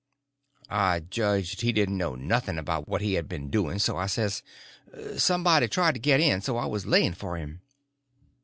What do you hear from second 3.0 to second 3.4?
he had